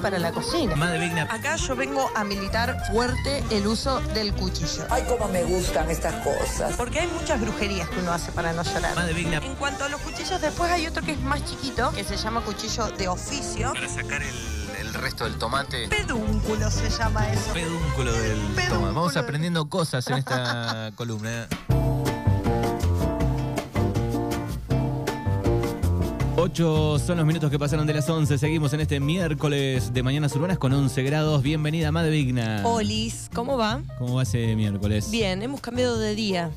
para 0.00 0.18
la 0.18 0.32
cocina. 0.32 0.74
Madre 0.76 0.98
Vigna. 0.98 1.22
Acá 1.30 1.56
yo 1.56 1.76
vengo 1.76 2.10
a 2.14 2.24
militar 2.24 2.82
fuerte 2.90 3.42
el 3.50 3.66
uso 3.66 4.00
del 4.14 4.32
cuchillo. 4.34 4.86
Ay, 4.90 5.04
cómo 5.08 5.28
me 5.28 5.42
gustan 5.44 5.90
estas 5.90 6.14
cosas. 6.24 6.74
Porque 6.76 7.00
hay 7.00 7.08
muchas 7.08 7.40
brujerías 7.40 7.88
que 7.88 8.00
uno 8.00 8.12
hace 8.12 8.32
para 8.32 8.52
no 8.52 8.62
llorar. 8.62 8.94
Madre 8.94 9.12
Vigna. 9.14 9.38
En 9.38 9.54
cuanto 9.56 9.84
a 9.84 9.88
los 9.88 10.00
cuchillos, 10.00 10.40
después 10.40 10.70
hay 10.70 10.86
otro 10.86 11.02
que 11.02 11.12
es 11.12 11.20
más 11.20 11.44
chiquito, 11.44 11.90
que 11.92 12.04
se 12.04 12.16
llama 12.16 12.40
cuchillo 12.42 12.88
de 12.88 13.08
oficio. 13.08 13.72
Para 13.72 13.88
sacar 13.88 14.22
el, 14.22 14.34
el 14.80 14.94
resto 14.94 15.24
del 15.24 15.36
tomate. 15.38 15.88
Pedúnculo 15.88 16.70
se 16.70 16.88
llama 16.90 17.28
eso. 17.30 17.52
Pedúnculo 17.52 18.12
del 18.12 18.38
Pedúnculo. 18.38 18.68
tomate. 18.68 18.94
Vamos 18.94 19.16
aprendiendo 19.16 19.68
cosas 19.68 20.06
en 20.08 20.18
esta 20.18 20.90
columna. 20.96 21.46
8 26.52 26.98
son 26.98 27.18
los 27.18 27.26
minutos 27.26 27.48
que 27.48 27.60
pasaron 27.60 27.86
de 27.86 27.94
las 27.94 28.08
11. 28.08 28.36
Seguimos 28.36 28.72
en 28.72 28.80
este 28.80 28.98
miércoles 28.98 29.94
de 29.94 30.02
Mañanas 30.02 30.34
Urbanas 30.34 30.58
con 30.58 30.72
11 30.72 31.00
grados. 31.04 31.44
Bienvenida, 31.44 31.92
Madre 31.92 32.10
Vigna. 32.10 32.62
Olis, 32.64 33.30
¿cómo 33.32 33.56
va? 33.56 33.80
¿Cómo 34.00 34.16
va 34.16 34.24
ese 34.24 34.56
miércoles? 34.56 35.12
Bien, 35.12 35.42
hemos 35.42 35.60
cambiado 35.60 35.96
de 36.00 36.16
día. 36.16 36.50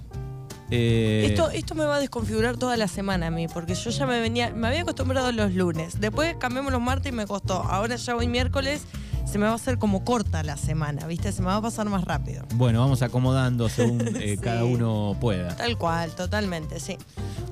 Eh, 0.72 1.28
Esto, 1.30 1.52
esto 1.52 1.76
me 1.76 1.86
va 1.86 1.98
a 1.98 2.00
desconfigurar 2.00 2.58
toda 2.58 2.76
la 2.76 2.88
semana 2.88 3.28
a 3.28 3.30
mí, 3.30 3.48
porque 3.48 3.76
yo 3.76 3.92
ya 3.92 4.08
me 4.08 4.20
venía, 4.20 4.50
me 4.50 4.68
había 4.68 4.82
acostumbrado 4.82 5.28
a 5.28 5.32
los 5.32 5.54
lunes. 5.54 6.00
Después 6.02 6.36
cambiamos 6.40 6.72
los 6.72 6.82
martes 6.82 7.12
y 7.14 7.16
me 7.16 7.28
costó. 7.28 7.62
Ahora 7.62 7.96
ya 7.96 8.16
hoy 8.16 8.28
miércoles 8.28 8.82
se 9.26 9.38
me 9.40 9.46
va 9.46 9.52
a 9.52 9.56
hacer 9.56 9.78
como 9.78 10.04
corta 10.04 10.44
la 10.44 10.58
semana, 10.58 11.06
¿viste? 11.08 11.32
Se 11.32 11.42
me 11.42 11.48
va 11.48 11.56
a 11.58 11.62
pasar 11.62 11.88
más 11.90 12.04
rápido. 12.06 12.44
Bueno, 12.56 12.80
vamos 12.82 13.02
acomodando 13.02 13.70
según 13.70 14.02
eh, 14.18 14.36
Sí. 14.36 14.38
cada 14.38 14.66
uno 14.66 15.16
pueda. 15.20 15.56
Tal 15.56 15.78
cual, 15.78 16.12
totalmente, 16.12 16.80
sí. 16.80 16.98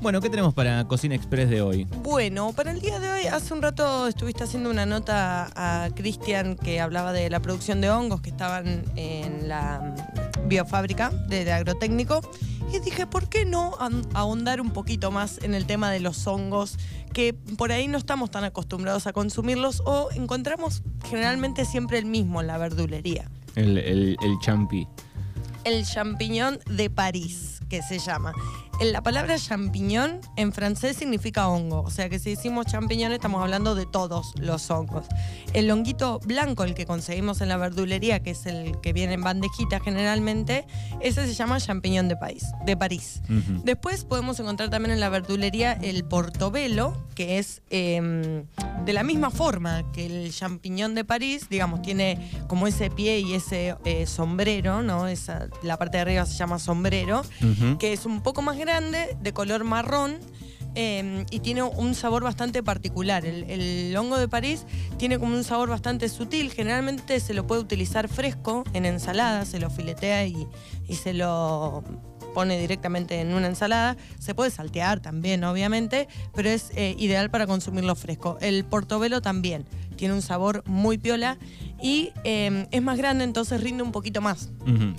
Bueno, 0.01 0.19
¿qué 0.21 0.29
tenemos 0.29 0.53
para 0.53 0.85
Cocina 0.87 1.15
Express 1.15 1.49
de 1.49 1.61
hoy? 1.61 1.87
Bueno, 2.03 2.53
para 2.53 2.71
el 2.71 2.81
día 2.81 2.99
de 2.99 3.11
hoy, 3.11 3.27
hace 3.27 3.53
un 3.53 3.61
rato 3.61 4.07
estuviste 4.07 4.43
haciendo 4.43 4.69
una 4.69 4.85
nota 4.85 5.49
a 5.55 5.89
Cristian 5.95 6.55
que 6.55 6.79
hablaba 6.81 7.13
de 7.13 7.29
la 7.29 7.39
producción 7.39 7.81
de 7.81 7.89
hongos 7.91 8.21
que 8.21 8.29
estaban 8.31 8.83
en 8.95 9.47
la 9.47 9.79
mm, 10.43 10.47
biofábrica 10.47 11.09
del 11.27 11.49
agrotécnico. 11.51 12.21
Y 12.71 12.79
dije, 12.79 13.05
¿por 13.05 13.27
qué 13.27 13.45
no 13.45 13.77
ahondar 14.13 14.61
un 14.61 14.71
poquito 14.71 15.11
más 15.11 15.39
en 15.43 15.53
el 15.53 15.65
tema 15.65 15.91
de 15.91 15.99
los 15.99 16.25
hongos? 16.25 16.77
Que 17.11 17.33
por 17.33 17.71
ahí 17.71 17.87
no 17.87 17.97
estamos 17.97 18.31
tan 18.31 18.45
acostumbrados 18.45 19.07
a 19.07 19.13
consumirlos 19.13 19.81
o 19.85 20.09
encontramos 20.11 20.81
generalmente 21.09 21.65
siempre 21.65 21.97
el 21.97 22.05
mismo 22.05 22.39
en 22.39 22.47
la 22.47 22.57
verdulería. 22.57 23.29
El, 23.55 23.77
el, 23.77 24.15
el 24.21 24.39
champi. 24.41 24.87
El 25.65 25.85
champiñón 25.85 26.59
de 26.65 26.89
París, 26.89 27.59
que 27.69 27.81
se 27.81 27.99
llama. 27.99 28.33
La 28.81 29.03
palabra 29.03 29.37
champiñón 29.37 30.21
en 30.37 30.51
francés 30.51 30.97
significa 30.97 31.47
hongo, 31.47 31.81
o 31.81 31.91
sea 31.91 32.09
que 32.09 32.17
si 32.17 32.31
decimos 32.31 32.65
champiñón 32.65 33.11
estamos 33.11 33.39
hablando 33.43 33.75
de 33.75 33.85
todos 33.85 34.33
los 34.39 34.71
hongos. 34.71 35.05
El 35.53 35.69
honguito 35.69 36.19
blanco, 36.25 36.63
el 36.63 36.73
que 36.73 36.87
conseguimos 36.87 37.41
en 37.41 37.49
la 37.49 37.57
verdulería, 37.57 38.21
que 38.23 38.31
es 38.31 38.47
el 38.47 38.79
que 38.81 38.91
viene 38.91 39.13
en 39.13 39.21
bandejita 39.21 39.81
generalmente, 39.81 40.65
ese 40.99 41.27
se 41.27 41.33
llama 41.35 41.59
champiñón 41.59 42.07
de, 42.09 42.15
París, 42.15 42.43
de 42.65 42.75
París. 42.75 43.21
Ujú. 43.25 43.61
Después 43.63 44.03
podemos 44.03 44.39
encontrar 44.39 44.71
también 44.71 44.93
en 44.93 44.99
la 44.99 45.09
verdulería 45.09 45.73
el 45.73 46.03
portobelo, 46.03 46.97
que 47.13 47.37
es 47.37 47.61
eh, 47.69 48.43
de 48.83 48.93
la 48.93 49.03
misma 49.03 49.29
forma 49.29 49.83
que 49.91 50.07
el 50.07 50.33
champiñón 50.33 50.95
de 50.95 51.05
París, 51.05 51.47
digamos, 51.51 51.83
tiene 51.83 52.31
como 52.47 52.65
ese 52.65 52.89
pie 52.89 53.19
y 53.19 53.35
ese 53.35 53.75
eh, 53.85 54.07
sombrero, 54.07 54.81
¿no? 54.81 55.07
Esa, 55.07 55.49
la 55.61 55.77
parte 55.77 55.97
de 55.97 56.01
arriba 56.01 56.25
se 56.25 56.35
llama 56.35 56.57
sombrero, 56.57 57.21
Ujú. 57.43 57.77
que 57.77 57.93
es 57.93 58.07
un 58.07 58.21
poco 58.23 58.41
más 58.41 58.57
grande, 58.57 58.70
de 58.79 59.33
color 59.33 59.63
marrón. 59.63 60.19
eh, 60.75 61.25
y 61.29 61.39
tiene 61.39 61.63
un 61.63 61.95
sabor 61.95 62.23
bastante 62.23 62.63
particular. 62.63 63.25
El, 63.25 63.43
el 63.49 63.95
hongo 63.97 64.17
de 64.17 64.27
París 64.27 64.65
tiene 64.97 65.19
como 65.19 65.35
un 65.35 65.43
sabor 65.43 65.69
bastante 65.69 66.07
sutil. 66.09 66.51
Generalmente 66.51 67.19
se 67.19 67.33
lo 67.33 67.45
puede 67.45 67.61
utilizar 67.61 68.07
fresco 68.07 68.63
en 68.73 68.85
ensalada, 68.85 69.45
se 69.45 69.59
lo 69.59 69.69
filetea 69.69 70.25
y, 70.25 70.47
y 70.87 70.95
se 70.95 71.13
lo 71.13 71.83
pone 72.33 72.57
directamente 72.57 73.19
en 73.19 73.33
una 73.33 73.47
ensalada. 73.47 73.97
Se 74.19 74.33
puede 74.33 74.51
saltear 74.51 75.01
también, 75.01 75.43
obviamente, 75.43 76.07
pero 76.33 76.49
es 76.49 76.71
eh, 76.75 76.95
ideal 76.97 77.29
para 77.29 77.47
consumirlo 77.47 77.95
fresco. 77.95 78.37
El 78.39 78.63
portobelo 78.63 79.21
también 79.21 79.65
tiene 80.01 80.15
un 80.15 80.23
sabor 80.23 80.63
muy 80.65 80.97
piola 80.97 81.37
y 81.79 82.09
eh, 82.23 82.65
es 82.71 82.81
más 82.81 82.97
grande, 82.97 83.23
entonces 83.23 83.61
rinde 83.61 83.83
un 83.83 83.91
poquito 83.91 84.19
más. 84.19 84.49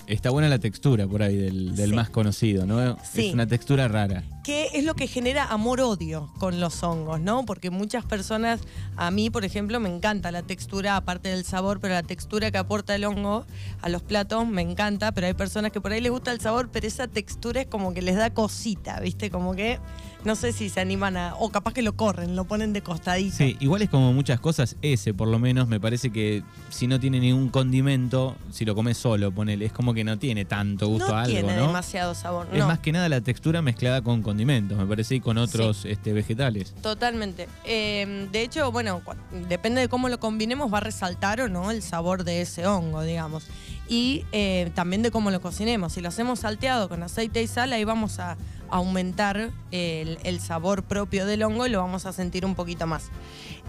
Está 0.07 0.31
buena 0.31 0.49
la 0.49 0.61
textura 0.61 1.09
por 1.09 1.25
ahí 1.25 1.37
del, 1.37 1.75
del 1.75 1.91
Sí. 1.91 1.97
más 1.97 2.09
conocido, 2.09 2.67
¿no? 2.67 2.97
Sí. 3.03 3.27
Es 3.27 3.35
una 3.35 3.49
textura 3.49 3.89
rara. 3.89 4.23
que 4.45 4.69
es 4.75 4.85
lo 4.85 4.95
que 4.95 5.07
genera 5.09 5.45
amor-odio 5.53 6.29
con 6.39 6.59
los 6.61 6.83
hongos, 6.85 7.21
¿no? 7.21 7.45
Porque 7.45 7.71
muchas 7.71 8.05
personas, 8.05 8.61
a 8.97 9.11
mí, 9.13 9.29
por 9.31 9.45
ejemplo, 9.45 9.79
me 9.81 9.89
encanta 9.89 10.31
la 10.33 10.43
textura, 10.43 10.97
aparte 10.97 11.29
del 11.31 11.45
sabor, 11.45 11.79
pero 11.81 11.95
la 11.95 12.03
textura 12.05 12.51
que 12.53 12.59
aporta 12.59 12.95
el 12.97 13.05
hongo 13.05 13.45
a 13.81 13.89
los 13.89 14.03
platos 14.03 14.47
me 14.49 14.63
encanta, 14.63 15.11
pero 15.13 15.27
hay 15.29 15.35
personas 15.35 15.71
que 15.73 15.81
por 15.81 15.93
ahí 15.93 16.01
les 16.01 16.11
gusta 16.13 16.31
el 16.33 16.41
sabor, 16.41 16.71
pero 16.73 16.87
esa 16.89 17.07
textura 17.09 17.61
es 17.63 17.67
como 17.69 17.93
que 17.95 18.03
les 18.03 18.17
da 18.17 18.31
cosita, 18.31 18.99
¿viste? 19.01 19.31
Como 19.31 19.55
que 19.55 19.79
no 20.25 20.35
sé 20.37 20.53
si 20.53 20.69
se 20.69 20.81
animan 20.81 21.17
a. 21.17 21.35
o 21.39 21.51
capaz 21.51 21.73
que 21.73 21.83
lo 21.83 21.97
corren, 21.97 22.35
lo 22.37 22.45
ponen 22.45 22.73
de 22.73 22.83
costadito. 22.83 23.37
Sí, 23.37 23.57
igual 23.61 23.83
es 23.83 23.91
como 23.91 24.13
muchas 24.13 24.39
cosas, 24.41 24.77
ese 24.95 25.15
por 25.15 25.29
lo 25.29 25.39
menos 25.39 25.69
me 25.69 25.81
parece 25.81 26.11
que 26.11 26.43
si 26.71 26.87
no 26.87 26.99
tiene 27.01 27.21
ningún 27.21 27.49
condimento, 27.49 28.37
si 28.51 28.65
lo 28.65 28.75
comes 28.75 28.97
solo, 28.97 29.33
ponele, 29.33 29.67
es 29.67 29.73
como 29.73 29.95
que 29.95 30.05
no 30.05 30.19
tiene 30.19 30.45
tanto 30.45 30.89
gusto 30.89 31.09
no 31.09 31.15
a 31.17 31.23
algo, 31.23 31.33
tiene 31.33 31.57
¿no? 31.57 31.67
demasiado 31.69 32.15
sabor, 32.15 32.49
Es 32.53 32.59
no. 32.59 32.67
más 32.67 32.79
que 32.79 32.93
nada 32.93 33.09
la 33.09 33.21
textura 33.21 33.63
mezclada 33.63 34.03
con 34.03 34.23
condimentos, 34.23 34.77
me 34.79 34.87
parece, 34.87 35.17
y 35.17 35.21
con 35.21 35.39
otros 35.39 35.85
este, 35.85 36.13
vegetales. 36.13 36.75
Totalmente. 36.83 37.49
Eh, 37.65 38.29
de 38.31 38.43
hecho, 38.43 38.71
bueno, 38.73 39.03
depende 39.49 39.81
de 39.81 39.89
cómo 39.89 40.09
lo 40.09 40.19
combinemos, 40.21 40.73
va 40.73 40.79
a 40.79 40.83
resaltar 40.83 41.41
o 41.41 41.49
no 41.49 41.71
el 41.71 41.83
sabor 41.83 42.25
de 42.25 42.41
ese 42.43 42.67
hongo, 42.67 43.03
digamos. 43.03 43.47
Y 43.89 44.25
eh, 44.33 44.71
también 44.75 45.03
de 45.03 45.11
cómo 45.11 45.31
lo 45.31 45.41
cocinemos. 45.41 45.93
Si 45.93 46.01
lo 46.01 46.09
hacemos 46.09 46.41
salteado 46.41 46.89
con 46.89 47.03
aceite 47.03 47.43
y 47.43 47.47
sal, 47.47 47.73
ahí 47.73 47.85
vamos 47.85 48.19
a 48.21 48.37
aumentar 48.73 49.51
el, 49.71 50.41
sabor 50.41 50.83
propio 50.83 51.27
del 51.27 51.43
hongo 51.43 51.67
y 51.67 51.71
lo 51.71 51.79
vamos 51.81 52.07
a 52.07 52.13
sentir 52.13 52.45
un 52.45 52.55
poquito 52.55 52.87
más. 52.87 53.11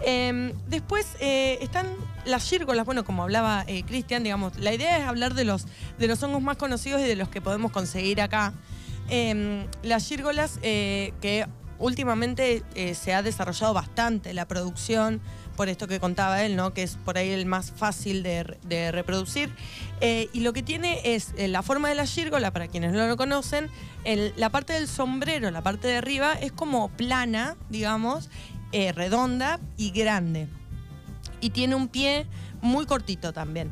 Eh, 0.02 0.54
después 0.66 1.06
eh, 1.20 1.58
están 1.60 1.86
las 2.24 2.48
gírgolas, 2.48 2.86
bueno, 2.86 3.04
como 3.04 3.22
hablaba 3.22 3.64
eh, 3.66 3.84
Cristian, 3.84 4.24
digamos, 4.24 4.58
la 4.58 4.72
idea 4.72 4.98
es 4.98 5.04
hablar 5.06 5.34
de 5.34 5.44
los, 5.44 5.66
de 5.98 6.06
los 6.06 6.22
hongos 6.22 6.42
más 6.42 6.56
conocidos 6.56 7.00
y 7.00 7.04
de 7.04 7.16
los 7.16 7.28
que 7.28 7.40
podemos 7.40 7.70
conseguir 7.70 8.20
acá. 8.20 8.54
Eh, 9.10 9.66
las 9.82 10.08
gírgolas 10.08 10.58
eh, 10.62 11.12
que 11.20 11.46
últimamente 11.78 12.62
eh, 12.74 12.94
se 12.94 13.14
ha 13.14 13.22
desarrollado 13.22 13.74
bastante 13.74 14.32
la 14.34 14.46
producción, 14.46 15.20
por 15.56 15.68
esto 15.68 15.86
que 15.86 16.00
contaba 16.00 16.42
él, 16.42 16.56
¿no? 16.56 16.74
que 16.74 16.82
es 16.82 16.96
por 17.04 17.16
ahí 17.16 17.30
el 17.30 17.46
más 17.46 17.70
fácil 17.70 18.22
de, 18.22 18.90
reproducir. 18.90 19.54
Eh, 20.00 20.28
y 20.32 20.40
lo 20.40 20.52
que 20.52 20.62
tiene 20.62 21.00
es 21.04 21.32
eh, 21.36 21.46
la 21.46 21.62
forma 21.62 21.88
de 21.88 21.94
la 21.94 22.06
gírgola, 22.06 22.52
para 22.52 22.66
quienes 22.66 22.92
no 22.92 23.06
lo 23.06 23.16
conocen, 23.16 23.70
la 24.36 24.50
parte 24.50 24.72
del 24.72 24.88
sombrero, 24.88 25.50
la 25.50 25.62
parte 25.62 25.88
de 25.88 25.96
arriba, 25.96 26.34
es 26.34 26.52
como 26.52 26.88
plana, 26.90 27.56
digamos, 27.70 28.28
redonda 28.72 29.60
y 29.76 29.92
grande. 29.92 30.48
Y 31.40 31.50
tiene 31.50 31.74
un 31.74 31.88
pie 31.88 32.26
muy 32.60 32.86
cortito 32.86 33.32
también. 33.32 33.70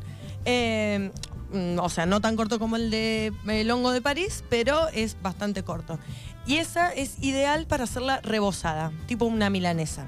Mm, 1.52 1.78
o 1.78 1.88
sea, 1.90 2.06
no 2.06 2.20
tan 2.20 2.36
corto 2.36 2.58
como 2.58 2.76
el 2.76 2.90
de 2.90 3.32
el 3.46 3.70
hongo 3.70 3.92
de 3.92 4.00
París, 4.00 4.42
pero 4.48 4.88
es 4.88 5.16
bastante 5.20 5.62
corto. 5.62 5.98
Y 6.44 6.56
esa 6.56 6.91
es 6.92 7.22
ideal 7.22 7.66
para 7.66 7.84
hacerla 7.84 8.20
rebozada, 8.22 8.91
tipo 9.06 9.26
una 9.26 9.48
milanesa. 9.48 10.06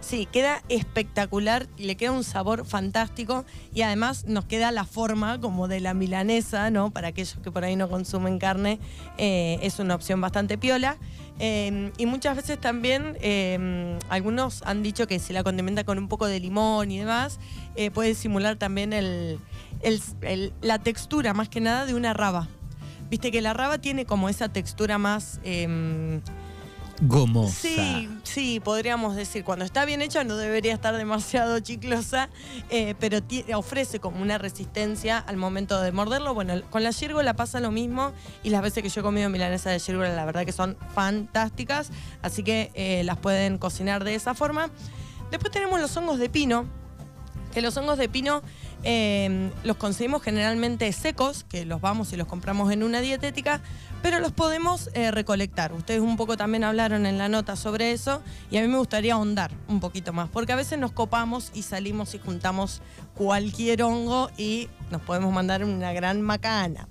Sí, 0.00 0.26
queda 0.32 0.62
espectacular, 0.70 1.68
le 1.76 1.94
queda 1.96 2.12
un 2.12 2.24
sabor 2.24 2.64
fantástico 2.64 3.44
y 3.74 3.82
además 3.82 4.24
nos 4.26 4.46
queda 4.46 4.72
la 4.72 4.84
forma 4.84 5.38
como 5.40 5.68
de 5.68 5.80
la 5.80 5.92
milanesa, 5.94 6.70
¿no? 6.70 6.90
Para 6.90 7.08
aquellos 7.08 7.36
que 7.42 7.52
por 7.52 7.62
ahí 7.64 7.76
no 7.76 7.88
consumen 7.88 8.38
carne, 8.38 8.80
eh, 9.18 9.58
es 9.62 9.78
una 9.78 9.94
opción 9.94 10.20
bastante 10.20 10.56
piola. 10.58 10.96
Eh, 11.38 11.92
y 11.98 12.06
muchas 12.06 12.36
veces 12.36 12.58
también, 12.60 13.16
eh, 13.20 13.98
algunos 14.08 14.62
han 14.64 14.82
dicho 14.82 15.06
que 15.06 15.18
si 15.18 15.32
la 15.32 15.44
condimenta 15.44 15.84
con 15.84 15.98
un 15.98 16.08
poco 16.08 16.26
de 16.26 16.40
limón 16.40 16.90
y 16.90 16.98
demás, 16.98 17.38
eh, 17.76 17.90
puede 17.90 18.14
simular 18.14 18.56
también 18.56 18.92
el- 18.92 19.38
el- 19.82 20.02
el- 20.22 20.52
la 20.62 20.78
textura 20.78 21.32
más 21.34 21.48
que 21.48 21.60
nada 21.60 21.86
de 21.86 21.94
una 21.94 22.12
raba. 22.14 22.48
Viste 23.10 23.30
que 23.32 23.40
la 23.40 23.52
raba 23.52 23.78
tiene 23.78 24.06
como 24.06 24.28
esa 24.28 24.48
textura 24.48 24.98
más... 24.98 25.40
em, 25.44 26.20
Gomosa. 27.02 27.54
Sí, 27.54 28.10
sí, 28.24 28.60
podríamos 28.60 29.16
decir, 29.16 29.42
cuando 29.42 29.64
está 29.64 29.86
bien 29.86 30.02
hecha 30.02 30.22
no 30.22 30.36
debería 30.36 30.74
estar 30.74 30.94
demasiado 30.94 31.58
chiclosa, 31.60 32.28
eh, 32.68 32.94
pero 33.00 33.18
ofrece 33.54 34.00
como 34.00 34.20
una 34.20 34.36
resistencia 34.36 35.16
al 35.18 35.38
momento 35.38 35.80
de 35.80 35.92
morderlo. 35.92 36.34
Bueno, 36.34 36.60
con 36.68 36.82
la 36.82 36.92
gírgola 36.92 37.34
pasa 37.34 37.58
lo 37.60 37.70
mismo 37.70 38.12
y 38.42 38.50
las 38.50 38.60
veces 38.60 38.82
que 38.82 38.90
yo 38.90 39.00
he 39.00 39.04
comido 39.04 39.30
milanesa 39.30 39.70
de 39.70 39.80
gírgola 39.80 40.14
la 40.14 40.26
verdad 40.26 40.44
que 40.44 40.52
son 40.52 40.76
fantásticas, 40.94 41.90
así 42.20 42.42
que 42.42 42.70
eh, 42.74 43.02
las 43.04 43.16
pueden 43.16 43.56
cocinar 43.56 44.04
de 44.04 44.14
esa 44.14 44.34
forma. 44.34 44.68
Después 45.30 45.50
tenemos 45.50 45.80
los 45.80 45.96
hongos 45.96 46.18
de 46.18 46.28
pino, 46.28 46.66
que 47.54 47.62
los 47.62 47.74
hongos 47.78 47.96
de 47.96 48.10
pino 48.10 48.42
eh, 48.82 49.50
los 49.64 49.76
conseguimos 49.76 50.22
generalmente 50.22 50.92
secos, 50.92 51.44
que 51.44 51.64
los 51.64 51.80
vamos 51.80 52.12
y 52.12 52.16
los 52.16 52.26
compramos 52.26 52.72
en 52.72 52.82
una 52.82 53.00
dietética, 53.00 53.60
pero 54.02 54.18
los 54.18 54.32
podemos 54.32 54.90
eh, 54.94 55.10
recolectar. 55.10 55.72
Ustedes 55.72 56.00
un 56.00 56.16
poco 56.16 56.36
también 56.36 56.64
hablaron 56.64 57.06
en 57.06 57.18
la 57.18 57.28
nota 57.28 57.56
sobre 57.56 57.92
eso 57.92 58.22
y 58.50 58.56
a 58.56 58.62
mí 58.62 58.68
me 58.68 58.78
gustaría 58.78 59.14
ahondar 59.14 59.50
un 59.68 59.80
poquito 59.80 60.12
más, 60.12 60.28
porque 60.28 60.52
a 60.52 60.56
veces 60.56 60.78
nos 60.78 60.92
copamos 60.92 61.50
y 61.54 61.62
salimos 61.62 62.14
y 62.14 62.18
juntamos 62.18 62.82
cualquier 63.14 63.82
hongo 63.82 64.30
y 64.36 64.68
nos 64.90 65.02
podemos 65.02 65.32
mandar 65.32 65.64
una 65.64 65.92
gran 65.92 66.22
macana. 66.22 66.88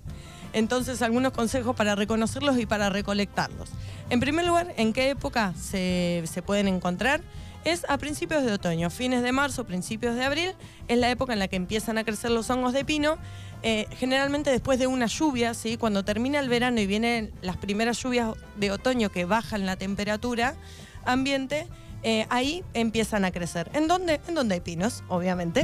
Entonces, 0.54 1.02
algunos 1.02 1.34
consejos 1.34 1.76
para 1.76 1.96
reconocerlos 1.96 2.60
y 2.60 2.66
para 2.66 2.90
recolectarlos. 2.90 3.70
En 4.10 4.20
primer 4.20 4.46
lugar, 4.46 4.74
¿en 4.78 4.94
qué 4.94 5.10
época 5.10 5.54
se, 5.56 6.24
se 6.26 6.42
pueden 6.42 6.68
encontrar? 6.68 7.22
es 7.66 7.86
a 7.90 7.98
principios 7.98 8.44
de 8.46 8.54
otoño, 8.54 8.90
fines 8.90 9.22
de 9.22 9.32
marzo, 9.32 9.66
principios 9.66 10.16
de 10.16 10.24
abril, 10.24 10.52
es 10.88 10.98
la 10.98 11.10
época 11.10 11.34
en 11.34 11.40
la 11.40 11.48
que 11.48 11.56
empiezan 11.56 11.98
a 11.98 12.04
crecer 12.04 12.32
los 12.32 12.50
hongos 12.50 12.74
de 12.74 12.86
pino, 12.86 13.18
eh, 13.64 13.88
generalmente 13.98 14.50
después 14.50 14.80
de 14.80 14.88
una 14.88 15.08
lluvia, 15.08 15.54
¿sí? 15.54 15.78
cuando 15.78 16.04
termina 16.04 16.40
el 16.40 16.50
verano 16.50 16.80
y 16.80 16.88
vienen 16.88 17.32
las 17.42 17.58
primeras 17.58 18.02
lluvias 18.02 18.34
de 18.58 18.72
otoño 18.72 19.10
que 19.10 19.26
bajan 19.26 19.66
la 19.66 19.76
temperatura 19.76 20.56
ambiente, 21.06 21.68
eh, 22.02 22.26
ahí 22.30 22.64
empiezan 22.74 23.26
a 23.26 23.32
crecer. 23.32 23.70
¿En 23.74 23.90
dónde? 23.90 24.22
En 24.28 24.36
donde 24.36 24.56
hay 24.56 24.62
pinos, 24.62 25.04
obviamente. 25.10 25.64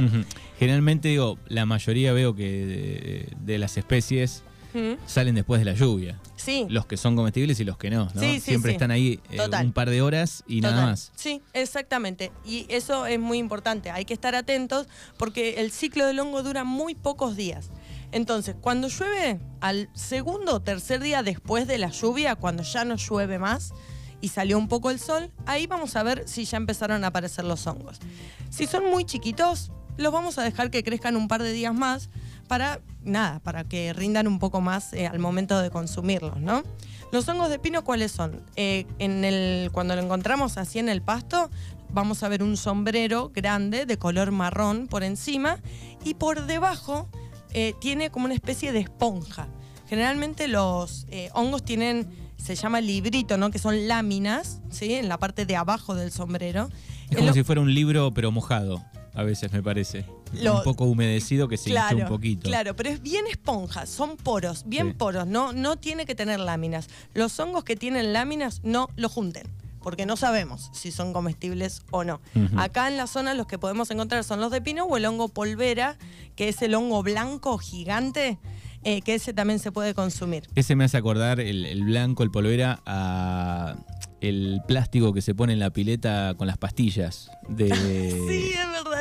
Generalmente 0.58 1.08
digo, 1.08 1.38
la 1.48 1.64
mayoría 1.64 2.12
veo 2.12 2.34
que 2.34 3.30
de 3.38 3.58
las 3.58 3.78
especies 3.78 4.42
salen 5.06 5.34
después 5.34 5.60
de 5.60 5.64
la 5.64 5.74
lluvia. 5.74 6.18
Sí. 6.36 6.66
Los 6.68 6.86
que 6.86 6.96
son 6.96 7.16
comestibles 7.16 7.58
y 7.60 7.64
los 7.64 7.78
que 7.78 7.90
no, 7.90 8.08
¿no? 8.14 8.40
Siempre 8.40 8.72
están 8.72 8.90
ahí 8.90 9.20
eh, 9.30 9.38
un 9.62 9.72
par 9.72 9.90
de 9.90 10.02
horas 10.02 10.44
y 10.46 10.60
nada 10.60 10.86
más. 10.86 11.12
Sí, 11.16 11.42
exactamente. 11.52 12.32
Y 12.44 12.66
eso 12.68 13.06
es 13.06 13.18
muy 13.18 13.38
importante. 13.38 13.90
Hay 13.90 14.04
que 14.04 14.14
estar 14.14 14.34
atentos 14.34 14.88
porque 15.16 15.60
el 15.60 15.70
ciclo 15.70 16.06
del 16.06 16.18
hongo 16.20 16.42
dura 16.42 16.64
muy 16.64 16.94
pocos 16.94 17.36
días. 17.36 17.70
Entonces, 18.12 18.54
cuando 18.60 18.88
llueve, 18.88 19.40
al 19.60 19.88
segundo 19.94 20.54
o 20.54 20.60
tercer 20.60 21.00
día 21.00 21.22
después 21.22 21.66
de 21.66 21.78
la 21.78 21.90
lluvia, 21.90 22.36
cuando 22.36 22.62
ya 22.62 22.84
no 22.84 22.96
llueve 22.96 23.38
más 23.38 23.72
y 24.20 24.28
salió 24.28 24.58
un 24.58 24.68
poco 24.68 24.90
el 24.90 24.98
sol, 24.98 25.30
ahí 25.44 25.66
vamos 25.66 25.96
a 25.96 26.02
ver 26.02 26.28
si 26.28 26.44
ya 26.44 26.56
empezaron 26.56 27.04
a 27.04 27.08
aparecer 27.08 27.44
los 27.44 27.66
hongos. 27.66 27.98
Si 28.50 28.66
son 28.66 28.90
muy 28.90 29.04
chiquitos, 29.04 29.70
los 29.96 30.12
vamos 30.12 30.38
a 30.38 30.42
dejar 30.42 30.70
que 30.70 30.82
crezcan 30.82 31.16
un 31.16 31.28
par 31.28 31.42
de 31.42 31.52
días 31.52 31.74
más 31.74 32.10
para 32.48 32.80
nada, 33.04 33.40
para 33.40 33.64
que 33.64 33.92
rindan 33.92 34.26
un 34.26 34.38
poco 34.38 34.60
más 34.60 34.92
eh, 34.92 35.06
al 35.06 35.18
momento 35.18 35.58
de 35.60 35.70
consumirlos, 35.70 36.38
¿no? 36.40 36.62
Los 37.12 37.28
hongos 37.28 37.48
de 37.48 37.58
pino, 37.58 37.84
¿cuáles 37.84 38.12
son? 38.12 38.42
Eh, 38.56 38.86
en 38.98 39.24
el, 39.24 39.70
cuando 39.72 39.94
lo 39.94 40.02
encontramos 40.02 40.58
así 40.58 40.78
en 40.78 40.88
el 40.88 41.02
pasto, 41.02 41.50
vamos 41.90 42.22
a 42.22 42.28
ver 42.28 42.42
un 42.42 42.56
sombrero 42.56 43.30
grande 43.32 43.86
de 43.86 43.96
color 43.96 44.32
marrón 44.32 44.88
por 44.88 45.04
encima 45.04 45.58
y 46.04 46.14
por 46.14 46.46
debajo 46.46 47.08
eh, 47.52 47.74
tiene 47.80 48.10
como 48.10 48.26
una 48.26 48.34
especie 48.34 48.72
de 48.72 48.80
esponja. 48.80 49.48
Generalmente 49.88 50.48
los 50.48 51.06
hongos 51.32 51.64
tienen, 51.64 52.08
se 52.36 52.56
llama 52.56 52.80
librito, 52.80 53.38
¿no? 53.38 53.52
Que 53.52 53.60
son 53.60 53.86
láminas, 53.86 54.60
¿sí? 54.68 54.94
En 54.94 55.08
la 55.08 55.16
parte 55.16 55.46
de 55.46 55.54
abajo 55.54 55.94
del 55.94 56.10
sombrero. 56.10 56.68
Es 57.08 57.16
como 57.16 57.32
si 57.32 57.44
fuera 57.44 57.60
un 57.60 57.72
libro 57.72 58.12
pero 58.12 58.32
mojado 58.32 58.84
a 59.16 59.22
veces 59.22 59.50
me 59.50 59.62
parece. 59.62 60.04
un 60.32 60.62
poco 60.62 60.84
humedecido 60.84 61.48
que 61.48 61.56
se 61.56 61.70
claro, 61.70 61.96
un 61.96 62.06
poquito. 62.06 62.48
Claro, 62.48 62.76
pero 62.76 62.90
es 62.90 63.02
bien 63.02 63.26
esponja, 63.26 63.86
son 63.86 64.16
poros, 64.16 64.64
bien 64.66 64.94
poros, 64.94 65.26
no, 65.26 65.52
no 65.52 65.76
tiene 65.76 66.04
que 66.04 66.14
tener 66.14 66.38
láminas. 66.38 66.88
Los 67.14 67.40
hongos 67.40 67.64
que 67.64 67.76
tienen 67.76 68.12
láminas 68.12 68.60
no 68.62 68.90
lo 68.96 69.08
junten 69.08 69.46
porque 69.82 70.04
no 70.04 70.16
sabemos 70.16 70.68
si 70.72 70.90
son 70.90 71.12
comestibles 71.12 71.82
o 71.92 72.02
no. 72.02 72.20
Acá 72.56 72.88
en 72.88 72.96
la 72.96 73.06
zona 73.06 73.34
los 73.34 73.46
que 73.46 73.56
podemos 73.56 73.88
encontrar 73.92 74.24
son 74.24 74.40
los 74.40 74.50
de 74.50 74.60
pino 74.60 74.84
o 74.84 74.96
el 74.96 75.06
hongo 75.06 75.28
polvera, 75.28 75.96
que 76.34 76.48
es 76.48 76.60
el 76.62 76.74
hongo 76.74 77.04
blanco 77.04 77.56
gigante, 77.56 78.36
eh, 78.82 79.00
que 79.02 79.14
ese 79.14 79.32
también 79.32 79.60
se 79.60 79.70
puede 79.70 79.94
consumir. 79.94 80.48
Ese 80.56 80.74
me 80.74 80.82
hace 80.82 80.96
acordar 80.96 81.38
el 81.38 81.84
blanco, 81.84 82.24
el 82.24 82.32
polvera, 82.32 82.82
a 82.84 83.76
el 84.20 84.60
plástico 84.66 85.12
que 85.12 85.22
se 85.22 85.34
pone 85.34 85.52
en 85.52 85.58
la 85.58 85.70
pileta 85.70 86.34
con 86.36 86.46
las 86.46 86.58
pastillas 86.58 87.30
de, 87.48 87.68
sí, 88.28 88.52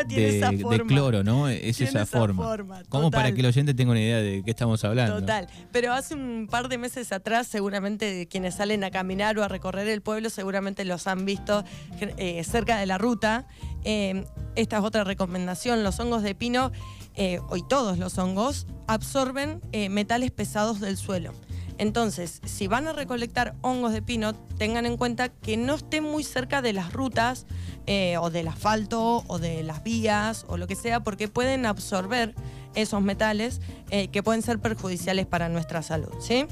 tiene 0.07 0.37
esa 0.37 0.51
forma. 0.51 0.77
de 0.77 0.85
cloro, 0.85 1.23
¿no? 1.23 1.47
Es 1.47 1.81
esa, 1.81 2.05
forma. 2.05 2.83
Como 2.89 3.11
para 3.11 3.31
que 3.31 3.41
el 3.41 3.47
oyente 3.47 3.73
tenga 3.73 3.91
una 3.91 4.01
idea 4.01 4.17
de 4.17 4.43
qué 4.43 4.51
estamos 4.51 4.83
hablando. 4.83 5.19
Total. 5.19 5.47
Pero 5.71 5.93
hace 5.93 6.15
un 6.15 6.47
par 6.49 6.69
de 6.69 6.77
meses 6.77 7.11
atrás, 7.11 7.47
seguramente 7.47 8.27
quienes 8.27 8.55
salen 8.55 8.83
a 8.83 8.91
caminar 8.91 9.37
o 9.37 9.43
a 9.43 9.47
recorrer 9.47 9.87
el 9.87 10.01
pueblo, 10.01 10.29
seguramente 10.29 10.85
los 10.85 11.07
han 11.07 11.25
visto 11.25 11.63
eh, 11.99 12.43
cerca 12.43 12.77
de 12.77 12.85
la 12.85 12.97
ruta. 12.97 13.47
Eh, 13.83 14.25
esta 14.55 14.77
es 14.77 14.83
otra 14.83 15.03
recomendación. 15.03 15.83
Los 15.83 15.99
hongos 15.99 16.23
de 16.23 16.35
pino, 16.35 16.71
eh, 17.15 17.39
hoy 17.49 17.63
todos 17.67 17.97
los 17.97 18.17
hongos, 18.17 18.67
absorben 18.87 19.61
metales 19.89 20.31
pesados 20.31 20.79
del 20.79 20.97
suelo. 20.97 21.33
Entonces, 21.77 22.41
si 22.45 22.67
van 22.67 22.87
a 22.87 22.93
recolectar 22.93 23.55
hongos 23.61 23.91
de 23.91 24.01
pino, 24.01 24.33
tengan 24.33 24.85
en 24.85 24.97
cuenta 24.97 25.29
que 25.29 25.57
no 25.57 25.75
estén 25.75 26.03
muy 26.03 26.23
cerca 26.23 26.61
de 26.61 26.73
las 26.73 26.93
rutas 26.93 27.45
eh, 27.87 28.17
o 28.17 28.29
del 28.29 28.47
asfalto 28.47 29.23
o 29.27 29.39
de 29.39 29.63
las 29.63 29.83
vías 29.83 30.45
o 30.47 30.57
lo 30.57 30.67
que 30.67 30.75
sea, 30.75 31.01
porque 31.01 31.27
pueden 31.27 31.65
absorber 31.65 32.33
esos 32.73 33.01
metales 33.01 33.61
eh, 33.89 34.07
que 34.09 34.23
pueden 34.23 34.41
ser 34.41 34.59
perjudiciales 34.59 35.25
para 35.25 35.49
nuestra 35.49 35.81
salud. 35.81 36.11
¿sí? 36.19 36.45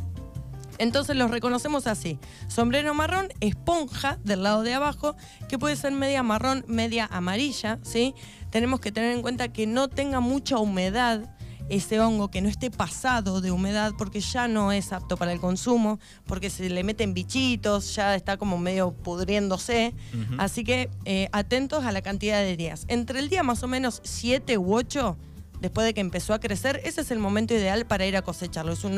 Entonces 0.77 1.15
los 1.15 1.31
reconocemos 1.31 1.87
así. 1.87 2.19
Sombrero 2.47 2.93
marrón, 2.93 3.29
esponja 3.39 4.17
del 4.23 4.43
lado 4.43 4.63
de 4.63 4.73
abajo, 4.73 5.15
que 5.47 5.59
puede 5.59 5.75
ser 5.75 5.91
media 5.91 6.23
marrón, 6.23 6.65
media 6.67 7.07
amarilla. 7.11 7.79
¿sí? 7.83 8.15
Tenemos 8.49 8.79
que 8.79 8.91
tener 8.91 9.11
en 9.11 9.21
cuenta 9.21 9.47
que 9.47 9.67
no 9.67 9.87
tenga 9.87 10.19
mucha 10.19 10.57
humedad 10.57 11.32
ese 11.69 11.99
hongo 11.99 12.29
que 12.29 12.41
no 12.41 12.49
esté 12.49 12.69
pasado 12.69 13.41
de 13.41 13.51
humedad 13.51 13.93
porque 13.97 14.19
ya 14.19 14.47
no 14.47 14.71
es 14.71 14.91
apto 14.91 15.17
para 15.17 15.31
el 15.31 15.39
consumo, 15.39 15.99
porque 16.25 16.49
se 16.49 16.69
le 16.69 16.83
meten 16.83 17.13
bichitos, 17.13 17.95
ya 17.95 18.15
está 18.15 18.37
como 18.37 18.57
medio 18.57 18.91
pudriéndose. 18.91 19.93
Así 20.37 20.63
que 20.63 20.89
eh, 21.05 21.29
atentos 21.31 21.85
a 21.85 21.91
la 21.91 22.01
cantidad 22.01 22.39
de 22.41 22.57
días. 22.57 22.85
Entre 22.87 23.19
el 23.19 23.29
día 23.29 23.43
más 23.43 23.63
o 23.63 23.67
menos 23.67 24.01
7 24.03 24.57
u 24.57 24.75
8, 24.75 25.17
después 25.61 25.85
de 25.85 25.93
que 25.93 26.01
empezó 26.01 26.33
a 26.33 26.39
crecer, 26.39 26.81
ese 26.83 27.01
es 27.01 27.11
el 27.11 27.19
momento 27.19 27.53
ideal 27.53 27.85
para 27.85 28.05
ir 28.05 28.17
a 28.17 28.21
cosecharlo. 28.21 28.73
Es 28.73 28.83
un, 28.83 28.97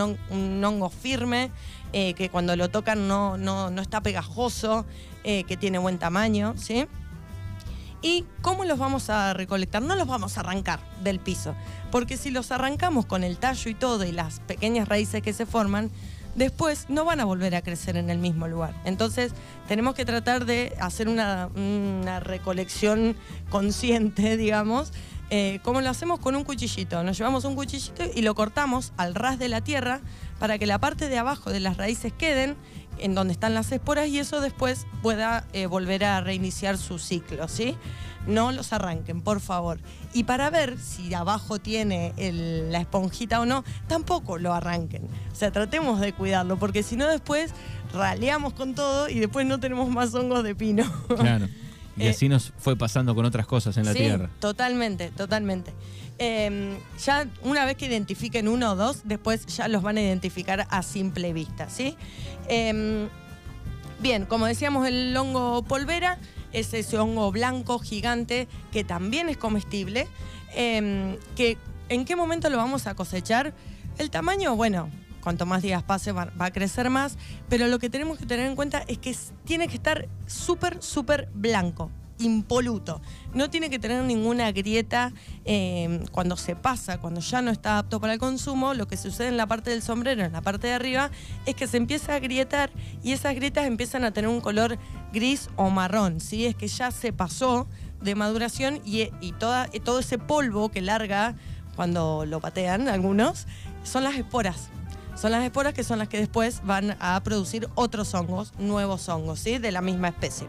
hongo 0.63 0.89
firme, 0.89 1.51
eh, 1.93 2.13
que 2.15 2.29
cuando 2.29 2.55
lo 2.55 2.69
tocan 2.69 3.07
no, 3.07 3.37
no, 3.37 3.69
no 3.69 3.81
está 3.81 4.01
pegajoso, 4.01 4.85
eh, 5.23 5.43
que 5.43 5.57
tiene 5.57 5.77
buen 5.77 5.99
tamaño, 5.99 6.55
¿sí? 6.57 6.87
¿Y 8.01 8.25
cómo 8.41 8.65
los 8.65 8.77
vamos 8.77 9.09
a 9.09 9.33
recolectar? 9.33 9.81
No 9.81 9.95
los 9.95 10.07
vamos 10.07 10.37
a 10.37 10.41
arrancar 10.41 10.79
del 11.03 11.19
piso, 11.19 11.55
porque 11.91 12.17
si 12.17 12.29
los 12.29 12.51
arrancamos 12.51 13.05
con 13.05 13.23
el 13.23 13.37
tallo 13.37 13.69
y 13.69 13.73
todo 13.73 14.03
y 14.05 14.11
las 14.11 14.39
pequeñas 14.41 14.87
raíces 14.87 15.21
que 15.21 15.33
se 15.33 15.45
forman, 15.45 15.89
después 16.35 16.85
no 16.89 17.05
van 17.05 17.19
a 17.19 17.25
volver 17.25 17.55
a 17.55 17.61
crecer 17.61 17.97
en 17.97 18.09
el 18.09 18.19
mismo 18.19 18.47
lugar. 18.47 18.73
Entonces 18.85 19.33
tenemos 19.67 19.95
que 19.95 20.05
tratar 20.05 20.45
de 20.45 20.75
hacer 20.79 21.07
una, 21.09 21.49
recolección 22.19 23.15
consciente, 23.49 24.37
digamos, 24.37 24.91
eh, 25.31 25.59
como 25.63 25.81
lo 25.81 25.89
hacemos 25.89 26.19
con 26.19 26.35
un 26.35 26.43
cuchillito. 26.43 27.01
Nos 27.03 27.17
llevamos 27.17 27.45
un 27.45 27.55
cuchillito 27.55 28.03
y 28.13 28.21
lo 28.21 28.35
cortamos 28.35 28.93
al 28.97 29.15
ras 29.15 29.39
de 29.39 29.49
la 29.49 29.61
tierra 29.61 30.01
para 30.37 30.59
que 30.59 30.67
la 30.67 30.79
parte 30.79 31.09
de 31.09 31.17
abajo 31.17 31.49
de 31.49 31.61
las 31.61 31.77
raíces 31.77 32.13
queden 32.13 32.55
en 32.99 33.15
donde 33.15 33.33
están 33.33 33.53
las 33.53 33.71
esporas 33.71 34.07
y 34.07 34.19
eso 34.19 34.41
después 34.41 34.87
pueda 35.01 35.45
eh, 35.53 35.65
volver 35.65 36.05
a 36.05 36.21
reiniciar 36.21 36.77
su 36.77 36.99
ciclo, 36.99 37.47
¿sí? 37.47 37.75
No 38.27 38.51
los 38.51 38.73
arranquen, 38.73 39.21
por 39.21 39.39
favor. 39.39 39.79
Y 40.13 40.23
para 40.23 40.49
ver 40.49 40.79
si 40.79 41.13
abajo 41.13 41.59
tiene 41.59 42.13
la 42.17 42.79
esponjita 42.79 43.39
o 43.39 43.45
no, 43.45 43.63
tampoco 43.87 44.37
lo 44.37 44.53
arranquen. 44.53 45.03
O 45.31 45.35
sea, 45.35 45.51
tratemos 45.51 45.99
de 45.99 46.13
cuidarlo, 46.13 46.57
porque 46.57 46.81
si 46.81 46.95
no 46.95 47.07
después 47.07 47.51
raleamos 47.93 48.53
con 48.53 48.73
todo 48.73 49.09
y 49.09 49.19
después 49.19 49.45
no 49.45 49.59
tenemos 49.59 49.89
más 49.89 50.13
hongos 50.15 50.43
de 50.43 50.55
pino. 50.55 50.83
Claro. 51.07 51.47
Y 51.97 52.07
así 52.07 52.27
nos 52.27 52.53
fue 52.57 52.75
pasando 52.75 53.15
con 53.15 53.25
otras 53.25 53.47
cosas 53.47 53.77
en 53.77 53.85
la 53.85 53.93
sí, 53.93 53.99
tierra. 53.99 54.29
Totalmente, 54.39 55.11
totalmente. 55.11 55.73
Em, 56.17 56.77
ya 57.03 57.27
una 57.41 57.65
vez 57.65 57.77
que 57.77 57.85
identifiquen 57.85 58.47
uno 58.47 58.73
o 58.73 58.75
dos, 58.75 59.01
después 59.05 59.45
ya 59.47 59.67
los 59.67 59.81
van 59.81 59.97
a 59.97 60.01
identificar 60.01 60.67
a 60.69 60.83
simple 60.83 61.33
vista, 61.33 61.69
¿sí? 61.69 61.97
Em, 62.47 63.07
bien, 63.99 64.25
como 64.25 64.45
decíamos, 64.45 64.87
el 64.87 65.15
hongo 65.15 65.63
polvera 65.63 66.19
es 66.53 66.73
ese 66.73 66.97
hongo 66.97 67.31
blanco 67.31 67.79
gigante 67.79 68.47
que 68.71 68.83
también 68.83 69.29
es 69.29 69.37
comestible. 69.37 70.07
Em, 70.53 71.17
que, 71.35 71.57
¿En 71.87 72.05
qué 72.05 72.15
momento 72.15 72.49
lo 72.49 72.57
vamos 72.57 72.87
a 72.87 72.95
cosechar? 72.95 73.53
El 73.97 74.09
tamaño, 74.09 74.55
bueno, 74.55 74.89
cuanto 75.25 75.47
más 75.47 75.63
días 75.63 75.81
pase 75.81 76.11
va, 76.11 76.31
a 76.37 76.51
crecer 76.51 76.91
más, 76.91 77.17
pero 77.49 77.65
lo 77.65 77.79
que 77.79 77.89
tenemos 77.89 78.19
que 78.19 78.27
tener 78.27 78.45
en 78.45 78.55
cuenta 78.55 78.83
es 78.87 78.99
que 78.99 79.15
tiene 79.43 79.67
que 79.67 79.73
estar 79.73 80.07
súper, 80.27 80.83
súper 80.83 81.29
blanco 81.33 81.89
impoluto. 82.19 83.01
No 83.33 83.49
tiene 83.49 83.71
que 83.71 83.79
tener 83.79 84.03
ninguna 84.03 84.51
grieta 84.51 85.11
eh, 85.43 86.05
cuando 86.11 86.37
se 86.37 86.55
pasa, 86.55 86.99
cuando 86.99 87.21
ya 87.21 87.41
no 87.41 87.49
está 87.49 87.79
apto 87.79 87.99
para 87.99 88.13
el 88.13 88.19
consumo. 88.19 88.75
Lo 88.75 88.87
que 88.87 88.97
sucede 88.97 89.29
en 89.29 89.35
la 89.35 89.47
parte 89.47 89.71
del 89.71 89.81
sombrero, 89.81 90.23
en 90.23 90.31
la 90.31 90.41
parte 90.41 90.67
de 90.67 90.73
arriba, 90.73 91.09
es 91.47 91.55
que 91.55 91.65
se 91.65 91.77
empieza 91.77 92.13
a 92.13 92.17
agrietar 92.17 92.69
y 93.03 93.11
esas 93.11 93.33
grietas 93.33 93.65
empiezan 93.65 94.05
a 94.05 94.11
tener 94.11 94.29
un 94.29 94.41
color 94.41 94.77
gris 95.11 95.49
o 95.55 95.71
marrón. 95.71 96.21
¿sí? 96.21 96.45
Es 96.45 96.55
que 96.55 96.67
ya 96.67 96.91
se 96.91 97.11
pasó 97.11 97.67
de 97.99 98.13
maduración 98.13 98.79
y, 98.85 99.09
toda, 99.39 99.67
todo 99.83 99.99
ese 99.99 100.19
polvo 100.19 100.69
que 100.69 100.81
larga 100.81 101.35
cuando 101.75 102.25
lo 102.25 102.39
patean 102.39 102.87
algunos 102.87 103.47
son 103.83 104.03
las 104.03 104.15
esporas. 104.15 104.69
Son 105.15 105.31
las 105.31 105.43
esporas 105.45 105.73
que 105.73 105.83
son 105.83 105.97
las 105.99 106.09
que 106.09 106.17
después 106.17 106.61
van 106.65 106.97
a 106.99 107.19
producir 107.23 107.69
otros 107.75 108.13
hongos, 108.13 108.51
nuevos 108.59 109.07
hongos, 109.07 109.39
¿sí? 109.39 109.57
De 109.59 109.71
la 109.71 109.81
misma 109.81 110.09
especie. 110.09 110.47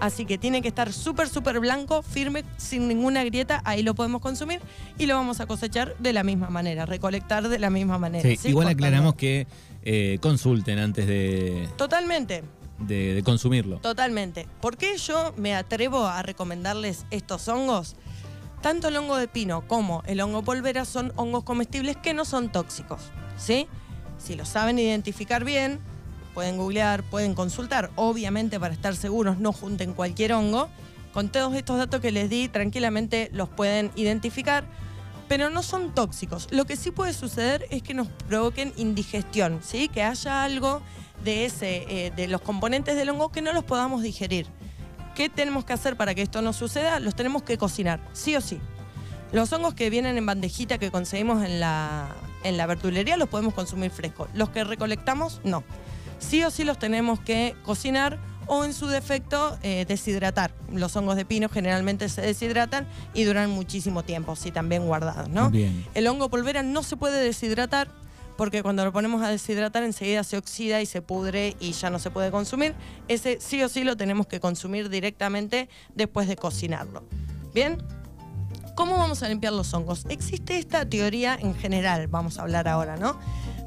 Así 0.00 0.26
que 0.26 0.36
tiene 0.36 0.60
que 0.60 0.68
estar 0.68 0.92
súper, 0.92 1.28
súper 1.28 1.60
blanco, 1.60 2.02
firme, 2.02 2.44
sin 2.58 2.88
ninguna 2.88 3.24
grieta. 3.24 3.62
Ahí 3.64 3.82
lo 3.82 3.94
podemos 3.94 4.20
consumir 4.20 4.60
y 4.98 5.06
lo 5.06 5.14
vamos 5.14 5.40
a 5.40 5.46
cosechar 5.46 5.96
de 5.98 6.12
la 6.12 6.24
misma 6.24 6.50
manera, 6.50 6.84
recolectar 6.84 7.48
de 7.48 7.58
la 7.58 7.70
misma 7.70 7.98
manera. 7.98 8.28
Sí, 8.28 8.36
¿sí? 8.36 8.48
igual 8.50 8.68
aclaramos 8.68 9.14
que 9.14 9.46
eh, 9.82 10.18
consulten 10.20 10.78
antes 10.78 11.06
de, 11.06 11.68
Totalmente. 11.76 12.44
de- 12.80 13.14
de 13.14 13.22
consumirlo. 13.22 13.78
Totalmente. 13.78 14.46
¿Por 14.60 14.76
qué 14.76 14.98
yo 14.98 15.32
me 15.38 15.54
atrevo 15.54 16.06
a 16.06 16.20
recomendarles 16.22 17.06
estos 17.10 17.48
hongos? 17.48 17.96
Tanto 18.60 18.88
el 18.88 18.96
hongo 18.96 19.16
de 19.16 19.26
pino 19.26 19.66
como 19.66 20.02
el 20.06 20.20
hongo 20.20 20.42
polvera 20.42 20.84
son 20.84 21.12
hongos 21.16 21.44
comestibles 21.44 21.96
que 21.96 22.12
no 22.12 22.24
son 22.26 22.52
tóxicos. 22.52 23.00
¿Sí? 23.38 23.66
Si 24.22 24.36
lo 24.36 24.44
saben 24.44 24.78
identificar 24.78 25.44
bien, 25.44 25.80
pueden 26.34 26.56
googlear, 26.56 27.02
pueden 27.02 27.34
consultar. 27.34 27.90
Obviamente, 27.96 28.60
para 28.60 28.72
estar 28.72 28.94
seguros, 28.94 29.38
no 29.38 29.52
junten 29.52 29.94
cualquier 29.94 30.32
hongo. 30.32 30.68
Con 31.12 31.28
todos 31.28 31.54
estos 31.54 31.76
datos 31.76 32.00
que 32.00 32.10
les 32.10 32.30
di, 32.30 32.48
tranquilamente 32.48 33.28
los 33.32 33.48
pueden 33.48 33.90
identificar, 33.96 34.64
pero 35.28 35.50
no 35.50 35.62
son 35.62 35.94
tóxicos. 35.94 36.48
Lo 36.50 36.64
que 36.64 36.76
sí 36.76 36.90
puede 36.90 37.12
suceder 37.12 37.66
es 37.70 37.82
que 37.82 37.94
nos 37.94 38.08
provoquen 38.28 38.72
indigestión, 38.76 39.60
¿sí? 39.62 39.88
Que 39.88 40.02
haya 40.02 40.44
algo 40.44 40.80
de, 41.22 41.44
ese, 41.44 41.84
eh, 41.88 42.12
de 42.16 42.28
los 42.28 42.40
componentes 42.40 42.96
del 42.96 43.10
hongo 43.10 43.30
que 43.30 43.42
no 43.42 43.52
los 43.52 43.64
podamos 43.64 44.02
digerir. 44.02 44.46
¿Qué 45.14 45.28
tenemos 45.28 45.66
que 45.66 45.74
hacer 45.74 45.96
para 45.96 46.14
que 46.14 46.22
esto 46.22 46.40
no 46.40 46.54
suceda? 46.54 46.98
Los 46.98 47.14
tenemos 47.14 47.42
que 47.42 47.58
cocinar, 47.58 48.00
sí 48.14 48.34
o 48.36 48.40
sí. 48.40 48.58
Los 49.32 49.52
hongos 49.52 49.74
que 49.74 49.90
vienen 49.90 50.16
en 50.16 50.24
bandejita 50.24 50.78
que 50.78 50.90
conseguimos 50.90 51.44
en 51.44 51.60
la, 51.60 52.08
en 52.44 52.56
la 52.56 52.66
verdulería 52.66 53.16
los 53.16 53.28
podemos 53.28 53.54
consumir 53.54 53.90
frescos. 53.90 54.28
Los 54.34 54.50
que 54.50 54.64
recolectamos, 54.64 55.40
no. 55.44 55.64
Sí 56.18 56.42
o 56.44 56.50
sí 56.50 56.64
los 56.64 56.78
tenemos 56.78 57.20
que 57.20 57.56
cocinar 57.64 58.18
o 58.46 58.64
en 58.64 58.72
su 58.72 58.86
defecto 58.86 59.58
eh, 59.62 59.84
deshidratar. 59.86 60.52
Los 60.72 60.94
hongos 60.96 61.16
de 61.16 61.24
pino 61.24 61.48
generalmente 61.48 62.08
se 62.08 62.22
deshidratan 62.22 62.86
y 63.14 63.24
duran 63.24 63.50
muchísimo 63.50 64.02
tiempo, 64.02 64.36
sí 64.36 64.50
también 64.50 64.86
guardados, 64.86 65.28
¿no? 65.28 65.50
Bien. 65.50 65.84
El 65.94 66.06
hongo 66.06 66.28
polvera 66.28 66.62
no 66.62 66.82
se 66.82 66.96
puede 66.96 67.22
deshidratar 67.22 67.88
porque 68.36 68.62
cuando 68.62 68.84
lo 68.84 68.92
ponemos 68.92 69.22
a 69.22 69.28
deshidratar 69.28 69.82
enseguida 69.82 70.24
se 70.24 70.36
oxida 70.36 70.80
y 70.80 70.86
se 70.86 71.02
pudre 71.02 71.56
y 71.60 71.72
ya 71.72 71.90
no 71.90 71.98
se 71.98 72.10
puede 72.10 72.30
consumir. 72.30 72.74
Ese 73.08 73.38
sí 73.40 73.62
o 73.62 73.68
sí 73.68 73.84
lo 73.84 73.96
tenemos 73.96 74.26
que 74.26 74.40
consumir 74.40 74.88
directamente 74.88 75.68
después 75.94 76.28
de 76.28 76.36
cocinarlo. 76.36 77.04
¿Bien? 77.54 77.78
¿Cómo 78.74 78.96
vamos 78.96 79.22
a 79.22 79.28
limpiar 79.28 79.52
los 79.52 79.74
hongos? 79.74 80.06
Existe 80.08 80.56
esta 80.56 80.88
teoría 80.88 81.36
en 81.38 81.54
general, 81.54 82.06
vamos 82.08 82.38
a 82.38 82.42
hablar 82.42 82.68
ahora, 82.68 82.96
¿no? 82.96 83.18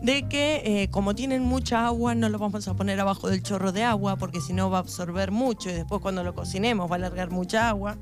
De 0.02 0.28
que 0.28 0.62
eh, 0.66 0.90
como 0.90 1.14
tienen 1.14 1.44
mucha 1.44 1.86
agua, 1.86 2.16
no 2.16 2.28
lo 2.28 2.40
vamos 2.40 2.68
a 2.68 2.74
poner 2.74 3.00
abajo 3.00 3.30
del 3.30 3.44
chorro 3.44 3.72
de 3.72 3.84
agua, 3.84 4.16
porque 4.16 4.42
si 4.42 4.54
no 4.54 4.72
va 4.72 4.78
a 4.78 4.82
absorber 4.82 5.32
mucho 5.32 5.70
y 5.70 5.74
después 5.74 6.02
cuando 6.02 6.24
lo 6.24 6.34
cocinemos 6.34 6.92
va 6.92 6.96
a 6.96 7.00
largar 7.00 7.30
mucha 7.30 7.70
agua. 7.70 7.98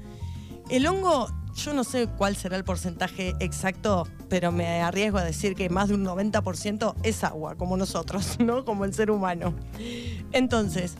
El 0.69 0.87
hongo, 0.87 1.27
yo 1.55 1.73
no 1.73 1.83
sé 1.83 2.07
cuál 2.07 2.37
será 2.37 2.55
el 2.55 2.63
porcentaje 2.63 3.33
exacto, 3.39 4.07
pero 4.29 4.53
me 4.53 4.81
arriesgo 4.81 5.17
a 5.17 5.25
decir 5.25 5.55
que 5.55 5.69
más 5.69 5.89
de 5.89 5.95
un 5.95 6.05
90% 6.05 6.95
es 7.03 7.23
agua, 7.25 7.55
como 7.55 7.75
nosotros, 7.75 8.37
¿no? 8.39 8.63
Como 8.63 8.85
el 8.85 8.93
ser 8.93 9.11
humano. 9.11 9.53
Entonces, 10.31 10.95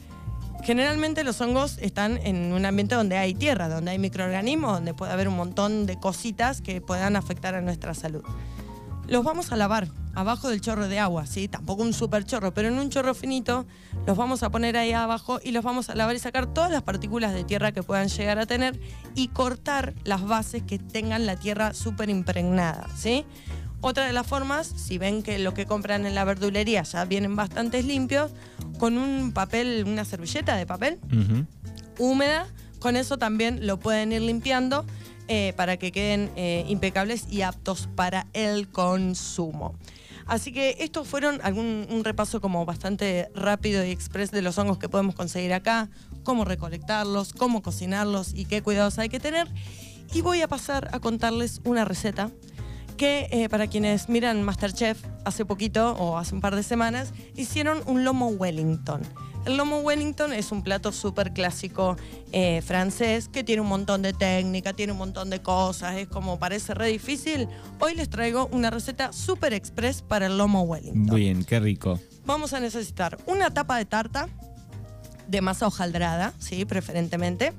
generalmente 0.63 1.24
los 1.24 1.39
hongos 1.41 1.77
están 1.79 2.17
en 2.17 2.53
un 2.53 2.65
ambiente 2.65 2.96
donde 2.96 3.17
hay 3.17 3.34
tierra, 3.34 3.70
donde 3.70 3.91
hay 3.91 4.00
microorganismos, 4.00 4.74
donde 4.74 4.93
puede 4.93 5.12
haber 5.12 5.27
un 5.27 5.36
montón 5.36 5.86
de 5.86 6.00
cositas 6.00 6.62
que 6.62 6.82
puedan 6.82 7.15
afectar 7.15 7.55
a 7.55 7.62
nuestra 7.62 7.93
salud. 7.93 8.24
Los 9.08 9.24
vamos 9.24 9.51
a 9.51 9.58
lavar 9.58 9.89
abajo 10.15 10.50
del 10.50 10.62
chorro 10.62 10.88
de 10.88 11.00
agua, 11.00 11.25
¿sí? 11.25 11.48
Tampoco 11.48 11.84
un 11.84 11.93
super 11.93 12.24
chorro, 12.25 12.53
pero 12.53 12.70
en 12.70 12.79
un 12.79 12.89
chorro 12.89 13.13
finito 13.13 13.65
los 14.05 14.15
vamos 14.15 14.43
a 14.43 14.50
poner 14.50 14.77
ahí 14.77 14.93
abajo 14.93 15.39
y 15.43 15.51
los 15.51 15.63
vamos 15.63 15.89
a 15.89 15.96
lavar 15.96 16.15
y 16.15 16.20
sacar 16.20 16.46
todas 16.46 16.72
las 16.72 16.84
partículas 16.84 17.34
de 17.34 17.43
tierra 17.43 17.72
que 17.72 17.84
puedan 17.84 18.08
llegar 18.08 18.39
a 18.39 18.46
tener 18.46 18.79
y 19.15 19.27
cortar 19.29 19.93
las 20.03 20.25
bases 20.25 20.63
que 20.63 20.79
tengan 20.79 21.25
la 21.25 21.36
tierra 21.36 21.74
súper 21.74 22.10
impregnada, 22.10 22.88
¿sí? 22.96 23.25
Otra 23.86 24.06
de 24.06 24.13
las 24.13 24.25
formas, 24.25 24.66
si 24.66 24.98
ven 24.98 25.24
que 25.24 25.38
lo 25.40 25.54
que 25.54 25.66
compran 25.66 26.06
en 26.06 26.16
la 26.16 26.24
verdulería 26.24 26.84
ya 26.84 27.04
vienen 27.04 27.36
bastante 27.36 27.84
limpios, 27.84 28.32
con 28.80 28.98
un 28.98 29.34
papel, 29.34 29.84
una 29.86 30.06
servilleta 30.06 30.56
de 30.56 30.66
papel, 30.66 31.00
Ujú. 31.12 31.46
húmeda, 32.00 32.48
con 32.80 32.96
eso 32.96 33.18
también 33.18 33.68
lo 33.68 33.82
pueden 33.82 34.13
ir 34.13 34.22
limpiando 34.22 34.86
eh, 35.28 35.52
para 35.58 35.75
que 35.75 35.92
queden 35.92 36.32
eh, 36.38 36.63
impecables 36.70 37.25
y 37.30 37.42
aptos 37.42 37.90
para 37.94 38.25
el 38.32 38.70
consumo. 38.70 39.75
Así 40.28 40.54
que 40.54 40.78
estos 40.80 41.06
fueron 41.06 41.42
algún, 41.44 41.86
un 41.90 42.06
repaso 42.06 42.40
como 42.40 42.66
bastante 42.66 43.30
rápido 43.36 43.84
y 43.86 43.92
express 43.92 44.32
de 44.32 44.42
los 44.42 44.58
hongos 44.58 44.78
que 44.78 44.88
podemos 44.88 45.13
conseguir 45.13 45.52
acá, 45.52 45.90
cómo 46.24 46.46
recolectarlos, 46.46 47.34
cómo 47.34 47.62
cocinarlos 47.62 48.34
y 48.34 48.46
qué 48.46 48.62
cuidados 48.62 48.98
hay 48.98 49.10
que 49.10 49.20
tener. 49.20 49.50
Y 50.13 50.22
voy 50.22 50.42
a 50.42 50.48
pasar 50.48 50.88
a 50.94 51.00
contarles 51.02 51.60
una 51.66 51.84
receta 51.84 52.32
que 52.94 53.28
eh, 53.32 53.50
para 53.50 53.68
quienes 53.68 54.10
miran 54.10 54.44
Masterchef 54.44 55.04
hace 55.26 55.46
poquito 55.46 55.94
o 55.94 56.18
hace 56.18 56.36
un 56.36 56.42
par 56.42 56.56
de 56.56 56.64
semanas, 56.64 57.14
hicieron 57.36 57.82
un 57.86 58.04
lomo 58.04 58.28
Wellington. 58.28 59.02
El 59.46 59.58
lomo 59.58 59.80
Wellington 59.80 60.32
es 60.32 60.52
un 60.54 60.64
plato 60.64 60.94
súper 60.94 61.34
clásico 61.34 61.98
eh, 62.32 62.62
francés 62.62 63.28
que 63.28 63.44
tiene 63.44 63.62
un 63.62 63.68
montón 63.68 64.02
de 64.02 64.14
técnica, 64.14 64.72
tiene 64.72 64.94
un 64.94 64.98
montón 64.98 65.30
de 65.30 65.42
cosas, 65.42 65.98
es 65.98 66.08
como 66.08 66.40
parece 66.40 66.74
re 66.74 66.88
difícil. 66.88 67.50
Hoy 67.80 67.94
les 67.94 68.10
traigo 68.10 68.48
una 68.54 68.70
receta 68.70 69.12
súper 69.12 69.54
express 69.54 70.02
para 70.02 70.28
el 70.28 70.38
lomo 70.38 70.62
Wellington. 70.62 71.16
Bien, 71.16 71.44
qué 71.44 71.60
rico. 71.60 72.00
Vamos 72.26 72.54
a 72.54 72.62
necesitar 72.62 73.18
una 73.26 73.54
tapa 73.54 73.78
de 73.78 73.86
tarta 73.86 74.30
de 75.28 75.42
masa 75.42 75.68
hojaldrada, 75.68 76.34
sí, 76.40 76.64
preferentemente. 76.64 77.54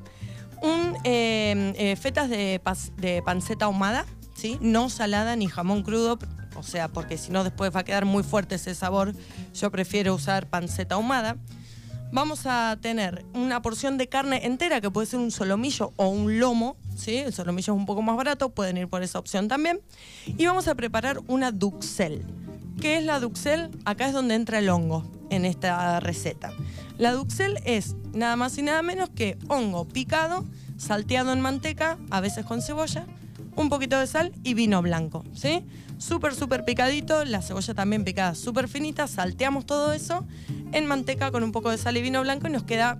Un, 0.62 0.96
eh, 1.04 1.94
fetas 2.00 2.30
de, 2.30 2.62
de 2.96 3.22
panceta 3.22 3.66
ahumada, 3.66 4.06
¿sí? 4.34 4.58
No 4.60 4.90
salada 4.90 5.36
ni 5.36 5.46
jamón 5.46 5.82
crudo, 5.82 6.18
o 6.56 6.62
sea, 6.62 6.88
porque 6.88 7.18
si 7.18 7.30
no 7.30 7.44
después 7.44 7.74
va 7.74 7.80
a 7.80 7.84
quedar 7.84 8.04
muy 8.04 8.22
fuerte 8.22 8.56
ese 8.56 8.74
sabor. 8.74 9.14
Yo 9.54 9.70
prefiero 9.70 10.14
usar 10.14 10.48
panceta 10.48 10.96
ahumada. 10.96 11.36
Vamos 12.12 12.42
a 12.46 12.78
tener 12.80 13.24
una 13.34 13.60
porción 13.60 13.98
de 13.98 14.08
carne 14.08 14.46
entera, 14.46 14.80
que 14.80 14.90
puede 14.90 15.06
ser 15.06 15.18
un 15.18 15.32
solomillo 15.32 15.92
o 15.96 16.08
un 16.08 16.38
lomo, 16.38 16.76
¿sí? 16.96 17.16
El 17.16 17.32
solomillo 17.32 17.72
es 17.72 17.78
un 17.78 17.86
poco 17.86 18.02
más 18.02 18.16
barato, 18.16 18.50
pueden 18.50 18.76
ir 18.76 18.88
por 18.88 19.02
esa 19.02 19.18
opción 19.18 19.48
también. 19.48 19.80
Y 20.26 20.46
vamos 20.46 20.68
a 20.68 20.76
preparar 20.76 21.20
una 21.26 21.50
duxel. 21.50 22.24
¿Qué 22.80 22.98
es 22.98 23.04
la 23.04 23.18
duxel? 23.18 23.70
Acá 23.84 24.06
es 24.06 24.12
donde 24.12 24.36
entra 24.36 24.60
el 24.60 24.68
hongo 24.68 25.04
en 25.30 25.44
esta 25.44 25.98
receta. 25.98 26.52
La 26.98 27.12
duxel 27.12 27.58
es 27.64 27.96
nada 28.12 28.36
más 28.36 28.56
y 28.58 28.62
nada 28.62 28.82
menos 28.82 29.10
que 29.10 29.36
hongo 29.48 29.84
picado, 29.88 30.44
salteado 30.76 31.32
en 31.32 31.40
manteca, 31.40 31.98
a 32.10 32.20
veces 32.20 32.44
con 32.44 32.62
cebolla, 32.62 33.06
un 33.56 33.68
poquito 33.68 33.98
de 33.98 34.06
sal 34.06 34.32
y 34.42 34.54
vino 34.54 34.82
blanco, 34.82 35.24
¿sí? 35.32 35.64
Súper, 35.98 36.34
súper 36.34 36.64
picadito, 36.64 37.24
la 37.24 37.40
cebolla 37.40 37.74
también 37.74 38.04
picada 38.04 38.34
súper 38.34 38.68
finita, 38.68 39.06
salteamos 39.06 39.64
todo 39.64 39.92
eso 39.92 40.26
en 40.72 40.86
manteca 40.86 41.30
con 41.30 41.44
un 41.44 41.52
poco 41.52 41.70
de 41.70 41.78
sal 41.78 41.96
y 41.96 42.02
vino 42.02 42.20
blanco 42.22 42.48
y 42.48 42.50
nos 42.50 42.64
queda 42.64 42.98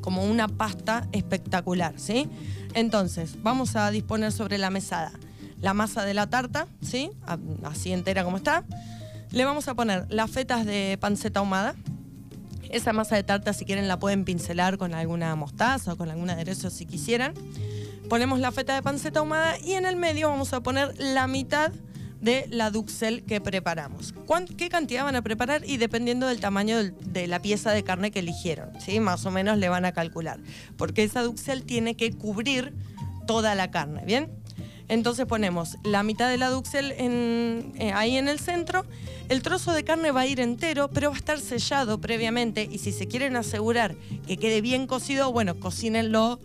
como 0.00 0.24
una 0.24 0.48
pasta 0.48 1.06
espectacular, 1.12 1.94
¿sí? 1.96 2.28
Entonces, 2.74 3.42
vamos 3.42 3.76
a 3.76 3.90
disponer 3.90 4.32
sobre 4.32 4.58
la 4.58 4.70
mesada 4.70 5.12
la 5.60 5.74
masa 5.74 6.04
de 6.04 6.14
la 6.14 6.26
tarta, 6.28 6.66
¿sí? 6.82 7.10
Así 7.64 7.92
entera 7.92 8.24
como 8.24 8.36
está. 8.36 8.64
Le 9.30 9.44
vamos 9.44 9.68
a 9.68 9.74
poner 9.74 10.06
las 10.10 10.30
fetas 10.30 10.66
de 10.66 10.98
panceta 11.00 11.40
ahumada. 11.40 11.74
Esa 12.70 12.92
masa 12.92 13.16
de 13.16 13.22
tarta, 13.22 13.52
si 13.52 13.64
quieren, 13.64 13.88
la 13.88 13.98
pueden 13.98 14.24
pincelar 14.24 14.76
con 14.76 14.94
alguna 14.94 15.34
mostaza 15.36 15.92
o 15.92 15.96
con 15.96 16.10
algún 16.10 16.30
aderezo 16.30 16.70
si 16.70 16.86
quisieran. 16.86 17.34
Ponemos 18.08 18.38
la 18.40 18.52
feta 18.52 18.74
de 18.74 18.82
panceta 18.82 19.20
ahumada 19.20 19.58
y 19.58 19.72
en 19.72 19.84
el 19.86 19.96
medio 19.96 20.28
vamos 20.28 20.52
a 20.52 20.62
poner 20.62 20.94
la 20.98 21.26
mitad 21.26 21.72
de 22.20 22.46
la 22.50 22.70
duxel 22.70 23.24
que 23.24 23.40
preparamos. 23.40 24.12
¿Cuán- 24.26 24.46
¿Qué 24.46 24.68
cantidad 24.68 25.04
van 25.04 25.16
a 25.16 25.22
preparar? 25.22 25.62
Y 25.66 25.76
dependiendo 25.76 26.26
del 26.26 26.40
tamaño 26.40 26.78
de 26.82 27.26
la 27.26 27.40
pieza 27.42 27.72
de 27.72 27.82
carne 27.84 28.10
que 28.10 28.20
eligieron, 28.20 28.70
¿sí? 28.80 29.00
Más 29.00 29.26
o 29.26 29.30
menos 29.30 29.58
le 29.58 29.68
van 29.68 29.84
a 29.84 29.92
calcular. 29.92 30.38
Porque 30.76 31.02
esa 31.04 31.22
duxel 31.22 31.64
tiene 31.64 31.94
que 31.96 32.12
cubrir 32.12 32.72
toda 33.26 33.54
la 33.54 33.70
carne, 33.70 34.02
¿bien? 34.06 34.30
Entonces 34.88 35.26
ponemos 35.26 35.76
la 35.82 36.04
mitad 36.04 36.30
de 36.30 36.38
la 36.38 36.48
duxel 36.48 36.94
eh, 36.96 37.92
ahí 37.94 38.16
en 38.16 38.28
el 38.28 38.38
centro. 38.38 38.86
El 39.28 39.42
trozo 39.42 39.72
de 39.72 39.82
carne 39.82 40.12
va 40.12 40.20
a 40.20 40.26
ir 40.26 40.38
entero, 40.38 40.88
pero 40.88 41.10
va 41.10 41.16
a 41.16 41.18
estar 41.18 41.40
sellado 41.40 42.00
previamente. 42.00 42.68
Y 42.70 42.78
si 42.78 42.92
se 42.92 43.08
quieren 43.08 43.34
asegurar 43.36 43.96
que 44.28 44.36
quede 44.36 44.60
bien 44.60 44.86
cocido, 44.86 45.32
bueno, 45.32 45.58
cocínenlo 45.58 46.38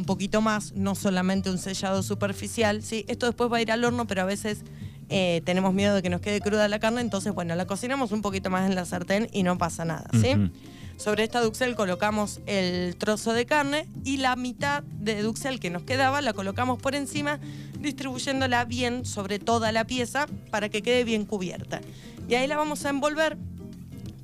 un 0.00 0.06
poquito 0.06 0.40
más, 0.40 0.72
no 0.72 0.94
solamente 0.94 1.50
un 1.50 1.58
sellado 1.58 2.02
superficial. 2.02 2.82
¿sí? 2.82 3.04
Esto 3.06 3.26
después 3.26 3.52
va 3.52 3.58
a 3.58 3.62
ir 3.62 3.70
al 3.70 3.84
horno, 3.84 4.06
pero 4.06 4.22
a 4.22 4.24
veces 4.24 4.64
eh, 5.10 5.42
tenemos 5.44 5.74
miedo 5.74 5.94
de 5.94 6.02
que 6.02 6.08
nos 6.08 6.22
quede 6.22 6.40
cruda 6.40 6.66
la 6.68 6.78
carne. 6.78 7.02
Entonces, 7.02 7.34
bueno, 7.34 7.54
la 7.54 7.66
cocinamos 7.66 8.12
un 8.12 8.22
poquito 8.22 8.48
más 8.48 8.68
en 8.68 8.74
la 8.74 8.86
sartén 8.86 9.28
y 9.32 9.42
no 9.42 9.58
pasa 9.58 9.84
nada. 9.84 10.08
¿sí? 10.12 10.50
Sobre 10.96 11.24
esta 11.24 11.40
duxel 11.40 11.74
colocamos 11.76 12.40
el 12.46 12.96
trozo 12.96 13.32
de 13.32 13.46
carne 13.46 13.86
y 14.04 14.16
la 14.16 14.36
mitad 14.36 14.82
de 14.82 15.22
duxel 15.22 15.60
que 15.60 15.70
nos 15.70 15.82
quedaba 15.82 16.20
la 16.20 16.32
colocamos 16.32 16.80
por 16.80 16.94
encima 16.94 17.38
distribuyéndola 17.78 18.64
bien 18.64 19.04
sobre 19.04 19.38
toda 19.38 19.72
la 19.72 19.86
pieza 19.86 20.26
para 20.50 20.68
que 20.68 20.82
quede 20.82 21.04
bien 21.04 21.24
cubierta. 21.24 21.80
Y 22.28 22.34
ahí 22.34 22.46
la 22.46 22.56
vamos 22.56 22.84
a 22.84 22.90
envolver 22.90 23.36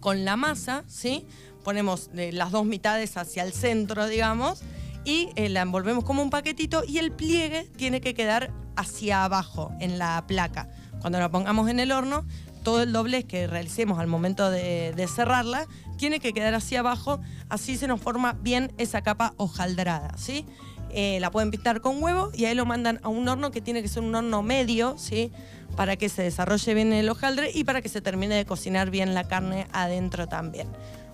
con 0.00 0.24
la 0.24 0.36
masa, 0.36 0.84
¿sí? 0.86 1.26
Ponemos 1.64 2.10
eh, 2.14 2.30
las 2.32 2.52
dos 2.52 2.64
mitades 2.64 3.16
hacia 3.16 3.42
el 3.42 3.52
centro, 3.52 4.06
digamos, 4.06 4.62
y 5.06 5.30
eh, 5.36 5.48
la 5.48 5.62
envolvemos 5.62 6.04
como 6.04 6.20
un 6.20 6.30
paquetito 6.30 6.82
y 6.86 6.98
el 6.98 7.12
pliegue 7.12 7.70
tiene 7.76 8.02
que 8.02 8.12
quedar 8.12 8.52
hacia 8.74 9.24
abajo 9.24 9.72
en 9.80 9.98
la 9.98 10.22
placa. 10.26 10.68
Cuando 11.00 11.20
la 11.20 11.30
pongamos 11.30 11.70
en 11.70 11.78
el 11.78 11.92
horno, 11.92 12.26
todo 12.64 12.82
el 12.82 12.92
doblez 12.92 13.24
que 13.24 13.46
realicemos 13.46 14.00
al 14.00 14.08
momento 14.08 14.50
de, 14.50 15.08
cerrarla 15.08 15.66
tiene 15.96 16.18
que 16.18 16.32
quedar 16.32 16.52
hacia 16.54 16.80
abajo, 16.80 17.20
así 17.48 17.76
se 17.76 17.86
nos 17.86 18.00
forma 18.00 18.32
bien 18.32 18.72
esa 18.76 19.02
capa 19.02 19.32
hojaldrada, 19.36 20.18
¿sí? 20.18 20.44
Eh, 20.90 21.18
la 21.20 21.30
pueden 21.30 21.52
pintar 21.52 21.80
con 21.80 22.02
huevo 22.02 22.30
y 22.34 22.46
ahí 22.46 22.54
lo 22.56 22.66
mandan 22.66 22.98
a 23.04 23.08
un 23.08 23.28
horno 23.28 23.52
que 23.52 23.60
tiene 23.60 23.82
que 23.82 23.88
ser 23.88 24.02
un 24.02 24.14
horno 24.14 24.42
medio, 24.42 24.98
¿sí? 24.98 25.30
Para 25.76 25.96
que 25.96 26.08
se 26.08 26.22
desarrolle 26.22 26.74
bien 26.74 26.92
el 26.92 27.08
hojaldre 27.08 27.52
y 27.54 27.62
para 27.62 27.80
que 27.80 27.88
se 27.88 28.00
termine 28.00 28.34
de 28.34 28.44
cocinar 28.44 28.90
bien 28.90 29.14
la 29.14 29.28
carne 29.28 29.68
adentro 29.72 30.26
también. 30.26 30.66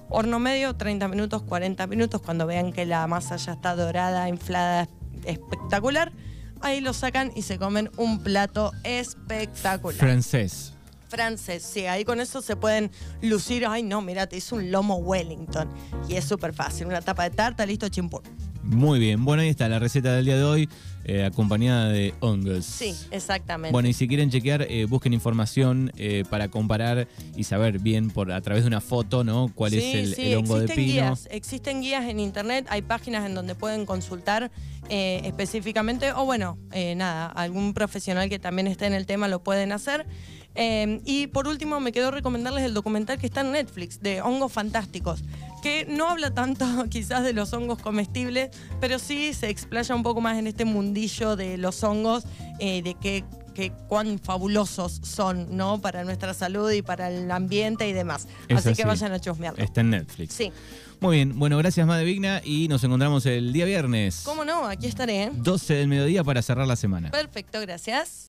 Horno 0.09 0.39
medio, 0.39 0.75
30 0.75 1.09
minutos, 1.09 1.43
40 1.43 1.87
minutos, 1.87 2.21
cuando 2.21 2.47
vean 2.47 2.73
que 2.73 2.85
la 2.87 3.07
masa 3.07 3.37
ya 3.37 3.53
está 3.53 3.75
dorada, 3.75 4.29
inflada, 4.29 4.89
espectacular, 5.25 6.13
ahí 6.61 6.81
lo 6.81 6.93
sacan 6.93 7.33
y 7.35 7.43
se 7.43 7.59
comen 7.59 7.91
un 7.97 8.23
plato 8.23 8.73
espectacular. 8.85 9.99
Francés. 9.99 10.75
Francés, 11.09 11.63
sí, 11.63 11.87
ahí 11.87 12.05
con 12.05 12.21
eso 12.21 12.41
se 12.41 12.57
pueden 12.57 12.91
lucir, 13.21 13.67
ay 13.67 13.83
no, 13.83 14.01
mira, 14.01 14.27
te 14.27 14.37
hizo 14.37 14.57
un 14.57 14.71
lomo 14.71 14.97
Wellington. 14.97 15.69
Y 16.09 16.15
es 16.15 16.25
súper 16.25 16.55
fácil, 16.55 16.87
una 16.87 17.03
tapa 17.03 17.25
de 17.25 17.31
tarta, 17.31 17.67
listo, 17.67 17.89
chimpur. 17.89 18.23
Muy 18.63 18.99
bien. 18.99 19.25
Bueno, 19.25 19.43
ahí 19.43 19.49
está 19.49 19.69
la 19.69 19.79
receta 19.79 20.15
del 20.15 20.25
día 20.25 20.37
de 20.37 20.45
hoy, 20.45 20.69
eh, 21.05 21.25
acompañada 21.25 21.89
de 21.89 22.15
hongos. 22.21 22.65
Sí, 22.65 22.95
exactamente. 23.11 23.73
Bueno, 23.73 23.89
y 23.89 23.93
si 23.93 24.07
quieren 24.07 24.31
chequear, 24.31 24.67
eh, 24.69 24.85
busquen 24.85 25.13
información 25.13 25.93
eh, 25.97 26.25
para 26.31 26.49
comparar 26.49 27.09
y 27.37 27.45
saber 27.45 27.79
bien 27.81 28.11
por 28.11 28.31
a 28.31 28.41
través 28.41 28.63
de 28.63 28.69
una 28.69 28.81
foto, 28.81 29.25
¿no? 29.25 29.51
Cuál 29.55 29.75
es 29.75 29.95
el, 29.95 30.15
sí, 30.15 30.33
el 30.33 30.39
hongo 30.39 30.59
de 30.59 30.65
existen 30.67 30.85
pino. 30.85 31.03
Guías, 31.03 31.29
existen 31.31 31.81
guías 31.81 32.05
en 32.09 32.21
internet, 32.21 32.67
hay 32.69 32.83
páginas 32.83 33.27
en 33.27 33.35
donde 33.35 33.55
pueden 33.55 33.85
consultar 33.85 34.51
eh, 34.89 35.23
específicamente, 35.25 36.13
o 36.13 36.25
bueno, 36.25 36.59
eh, 36.73 36.95
nada, 36.95 37.27
algún 37.27 37.73
profesional 37.73 38.29
que 38.29 38.39
también 38.39 38.67
esté 38.67 38.87
en 38.87 38.95
el 38.95 39.07
tema 39.07 39.29
lo 39.29 39.43
pueden 39.43 39.73
hacer. 39.73 40.07
Eh, 40.55 41.01
y 41.05 41.29
por 41.29 41.49
último, 41.49 41.81
me 41.81 41.93
quedó 41.93 42.11
recomendarles 42.11 42.65
el 42.65 42.75
documental 42.75 43.19
que 43.19 43.27
está 43.27 43.41
en 43.41 43.53
Netflix 43.53 44.01
de 44.01 44.21
hongos 44.21 44.53
fantásticos, 44.53 45.25
que 45.63 45.87
no 45.89 46.09
habla 46.09 46.35
tanto 46.35 46.67
quizás 46.91 47.25
de 47.25 47.33
los 47.33 47.53
hongos 47.53 47.79
comestibles, 47.79 48.51
pero 48.81 48.99
sí 48.99 49.33
se 49.33 49.49
explaya 49.49 49.95
un 49.95 50.03
poco 50.03 50.21
más 50.21 50.37
en 50.39 50.47
este 50.47 50.65
mundillo 50.65 51.37
de 51.37 51.57
los 51.57 51.83
hongos, 51.83 52.25
eh, 52.59 52.83
de 52.83 52.95
qué 52.95 53.25
que 53.53 53.71
cuán 53.71 54.19
fabulosos 54.19 55.01
son, 55.03 55.57
¿no? 55.57 55.81
Para 55.81 56.05
nuestra 56.05 56.35
salud 56.35 56.71
y 56.71 56.83
para 56.83 57.11
el 57.11 57.31
ambiente 57.31 57.89
y 57.89 57.93
demás. 57.93 58.27
Es 58.49 58.67
así, 58.67 58.75
que 58.75 58.87
vayan 58.87 59.13
a 59.13 59.21
chusmearlo. 59.21 59.63
Está 59.63 59.83
en 59.83 59.91
Netflix. 59.91 60.35
Sí. 60.35 60.53
Muy 61.01 61.17
bien. 61.17 61.39
Bueno, 61.39 61.59
gracias, 61.59 61.87
Madre 61.87 62.05
Vigna, 62.05 62.41
y 62.45 62.69
nos 62.69 62.85
encontramos 62.85 63.27
el 63.27 63.53
día 63.53 63.65
viernes. 63.65 64.23
¿Cómo 64.25 64.45
no? 64.45 64.67
Aquí 64.67 64.87
estaré. 64.87 65.25
¿eh? 65.25 65.31
12 65.35 65.75
del 65.75 65.89
mediodía 65.89 66.25
para 66.25 66.43
cerrar 66.43 66.67
la 66.67 66.77
semana. 66.77 67.11
Perfecto, 67.11 67.61
gracias. 67.61 68.21